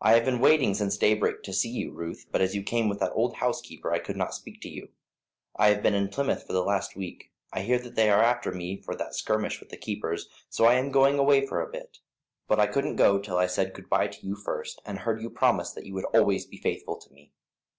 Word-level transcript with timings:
"I 0.00 0.12
have 0.14 0.24
been 0.24 0.40
waiting 0.40 0.72
since 0.72 0.96
daybreak 0.96 1.42
to 1.42 1.52
see 1.52 1.68
you, 1.68 1.92
Ruth, 1.92 2.24
but 2.30 2.40
as 2.40 2.54
you 2.54 2.62
came 2.62 2.88
with 2.88 2.98
that 3.00 3.12
old 3.12 3.34
housekeeper 3.36 3.92
I 3.92 3.98
could 3.98 4.16
not 4.16 4.32
speak 4.32 4.58
to 4.62 4.70
you. 4.70 4.88
I 5.54 5.68
have 5.68 5.82
been 5.82 5.92
in 5.92 6.08
Plymouth 6.08 6.46
for 6.46 6.54
the 6.54 6.64
last 6.64 6.96
week. 6.96 7.30
I 7.52 7.60
hear 7.60 7.78
that 7.80 7.94
they 7.94 8.08
are 8.08 8.22
after 8.22 8.52
me 8.52 8.78
for 8.78 8.94
that 8.94 9.14
skirmish 9.14 9.60
with 9.60 9.68
the 9.68 9.76
keepers, 9.76 10.30
so 10.48 10.64
I 10.64 10.76
am 10.76 10.90
going 10.90 11.18
away 11.18 11.46
for 11.46 11.60
a 11.60 11.70
bit, 11.70 11.98
but 12.48 12.58
I 12.58 12.66
couldn't 12.66 12.96
go 12.96 13.18
till 13.18 13.36
I 13.36 13.46
said 13.46 13.74
good 13.74 13.90
bye 13.90 14.08
to 14.08 14.26
you 14.26 14.34
first, 14.34 14.80
and 14.86 15.00
heard 15.00 15.20
you 15.20 15.28
promise 15.28 15.72
that 15.72 15.84
you 15.84 15.92
would 15.92 16.06
always 16.14 16.46
be 16.46 16.56
faithful 16.56 16.96
to 16.96 17.12
me." 17.12 17.30